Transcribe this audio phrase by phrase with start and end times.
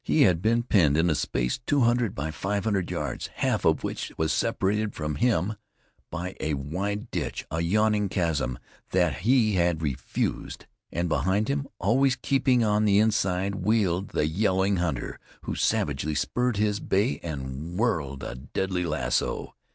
[0.03, 3.83] He had been penned in a space two hundred by five hundred yards, half of
[3.83, 5.53] which was separated from him
[6.09, 8.57] by a wide ditch, a yawning chasm
[8.93, 14.77] that he had refused, and behind him, always keeping on the inside, wheeled the yelling
[14.77, 19.53] hunter, who savagely spurred his bay and whirled a deadly lasso.